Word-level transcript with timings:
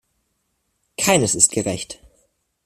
Keines 0.97 1.35
ist 1.35 1.51
gerecht. 1.51 1.99